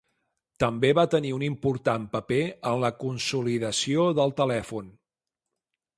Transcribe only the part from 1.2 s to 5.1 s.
un important paper en la consolidació del telèfon.